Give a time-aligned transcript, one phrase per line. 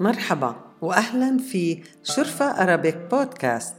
[0.00, 3.74] مرحبا واهلا في شرفة Arabic podcast.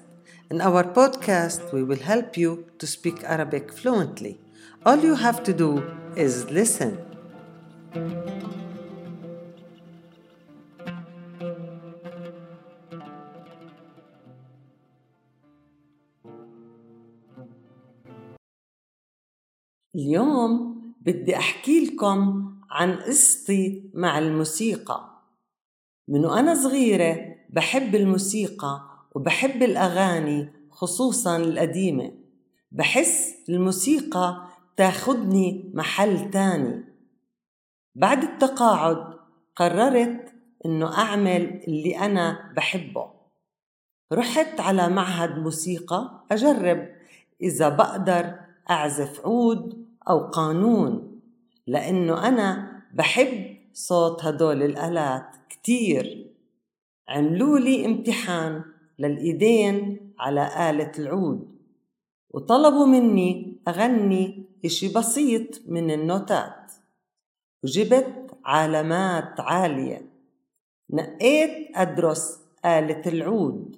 [0.54, 4.38] In our podcast, we will help you to speak Arabic fluently.
[4.86, 5.82] All you have to do
[6.16, 6.98] is listen.
[19.96, 25.21] اليوم بدي أحكي لكم عن قصتي مع الموسيقى
[26.12, 28.82] من وأنا صغيرة بحب الموسيقى
[29.16, 32.12] وبحب الأغاني خصوصا القديمة.
[32.72, 34.48] بحس الموسيقى
[34.78, 36.84] تاخدني محل تاني.
[37.96, 39.14] بعد التقاعد
[39.56, 40.34] قررت
[40.66, 43.12] إنه أعمل اللي أنا بحبه.
[44.14, 46.88] رحت على معهد موسيقى أجرب
[47.42, 48.36] إذا بقدر
[48.70, 51.22] أعزف عود أو قانون
[51.68, 56.28] لأنه أنا بحب صوت هدول الآلات كتير.
[57.10, 58.64] عملوا لي امتحان
[59.00, 61.58] للإيدين على آلة العود
[62.30, 66.72] وطلبوا مني أغني إشي بسيط من النوتات
[67.64, 70.02] وجبت علامات عالية.
[70.90, 73.76] نقيت أدرس آلة العود.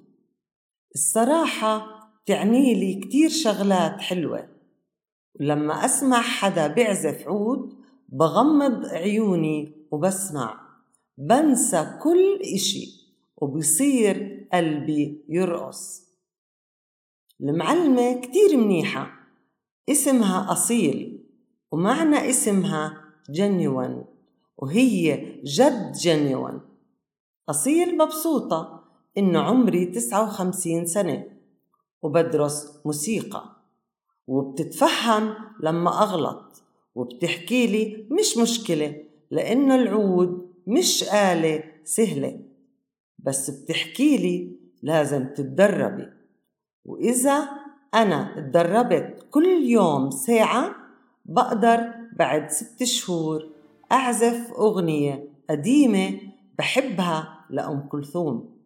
[0.94, 1.94] الصراحة
[2.26, 4.48] تعني لي كتير شغلات حلوة
[5.40, 7.74] ولما أسمع حدا بيعزف عود
[8.08, 10.60] بغمض عيوني وبسمع
[11.18, 13.04] بنسى كل إشي
[13.36, 16.02] وبصير قلبي يرقص.
[17.40, 19.10] المعلمة كتير منيحة.
[19.90, 21.24] اسمها أصيل
[21.72, 24.04] ومعنى اسمها جنيون
[24.58, 26.60] وهي جد جنيون
[27.48, 28.84] أصيل مبسوطة
[29.18, 31.24] إنه عمري تسعة وخمسين سنة
[32.02, 33.56] وبدرس موسيقى.
[34.26, 36.62] وبتتفهم لما أغلط
[36.94, 39.03] وبتحكي لي مش مشكلة.
[39.34, 42.40] لأنه العود مش آلة سهلة
[43.18, 46.06] بس بتحكي لي لازم تتدربي.
[46.84, 47.48] وإذا
[47.94, 50.74] أنا تدربت كل يوم ساعة
[51.24, 53.50] بقدر بعد ست شهور
[53.92, 56.20] أعزف أغنية قديمة
[56.58, 58.58] بحبها لأم كلثوم.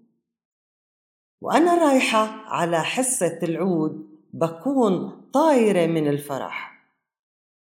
[1.40, 6.84] وأنا رايحة على حصة العود بكون طايرة من الفرح.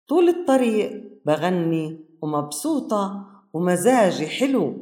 [0.07, 4.77] طول الطريق بغني ومبسوطة ومزاجي حلو.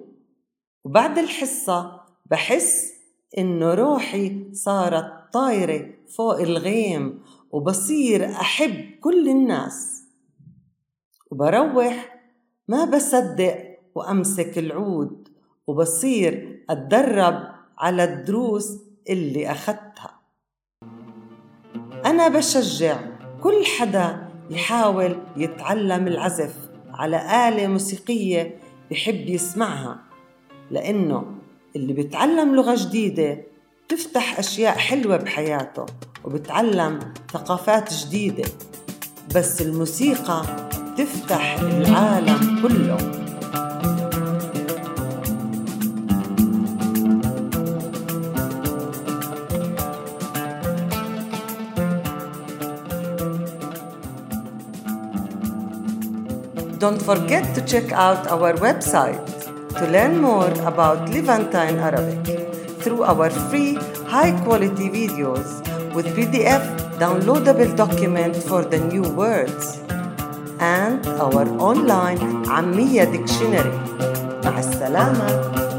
[0.86, 2.94] وبعد الحصة بحس
[3.38, 10.04] إنه روحي صارت طايرة فوق الغيم وبصير أحب كل الناس.
[11.32, 12.20] وبروح
[12.68, 15.28] ما بصدق وأمسك العود
[15.68, 17.44] وبصير أتدرب
[17.78, 18.78] على الدروس
[19.10, 20.20] اللي أخدتها
[22.06, 23.00] أنا بشجع
[23.44, 26.71] كل حدا يحاول يتعلم العزف.
[26.94, 28.56] على آلة موسيقية
[28.92, 30.00] بحب يسمعها
[30.72, 31.26] لأنه
[31.76, 33.44] اللي بيتعلم لغة جديدة
[33.88, 35.86] بتفتح أشياء حلوة بحياته
[36.24, 37.00] وبتعلم
[37.34, 38.44] ثقافات جديدة
[39.36, 40.46] بس الموسيقى
[40.98, 42.98] تفتح العالم كله.
[56.81, 59.21] Don't forget to check out our website
[59.77, 62.25] to learn more about Levantine Arabic
[62.81, 63.75] through our free
[64.09, 65.61] high quality videos
[65.93, 66.65] with PDF
[66.97, 69.81] downloadable document for the new words
[70.61, 73.77] and our online عامية dictionary
[74.45, 75.70] مع السلامة